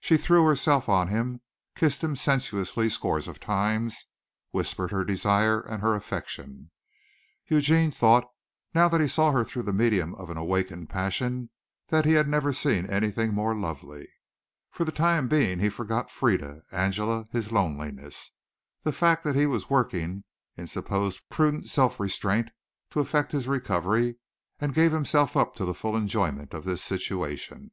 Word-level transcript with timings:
She 0.00 0.16
threw 0.16 0.46
herself 0.46 0.88
on 0.88 1.08
him, 1.08 1.42
kissed 1.76 2.02
him 2.02 2.16
sensuously 2.16 2.88
scores 2.88 3.28
of 3.28 3.38
times, 3.38 4.06
whispered 4.50 4.90
her 4.90 5.04
desire 5.04 5.60
and 5.60 5.82
her 5.82 5.94
affection. 5.94 6.70
Eugene 7.48 7.90
thought, 7.90 8.24
now 8.72 8.88
that 8.88 9.02
he 9.02 9.06
saw 9.06 9.30
her 9.30 9.44
through 9.44 9.64
the 9.64 9.74
medium 9.74 10.14
of 10.14 10.30
an 10.30 10.38
awakened 10.38 10.88
passion, 10.88 11.50
that 11.88 12.06
he 12.06 12.14
had 12.14 12.26
never 12.26 12.54
seen 12.54 12.86
anything 12.88 13.34
more 13.34 13.54
lovely. 13.54 14.08
For 14.70 14.86
the 14.86 14.90
time 14.90 15.28
being 15.28 15.58
he 15.58 15.68
forgot 15.68 16.10
Frieda, 16.10 16.62
Angela, 16.72 17.28
his 17.30 17.52
loneliness, 17.52 18.30
the 18.84 18.90
fact 18.92 19.22
that 19.24 19.36
he 19.36 19.44
was 19.44 19.68
working 19.68 20.24
in 20.56 20.66
supposed 20.66 21.28
prudent 21.28 21.66
self 21.68 22.00
restraint 22.00 22.48
to 22.88 23.00
effect 23.00 23.32
his 23.32 23.46
recovery, 23.46 24.16
and 24.58 24.72
gave 24.72 24.92
himself 24.92 25.36
up 25.36 25.54
to 25.56 25.66
the 25.66 25.74
full 25.74 25.94
enjoyment 25.94 26.54
of 26.54 26.64
this 26.64 26.82
situation. 26.82 27.72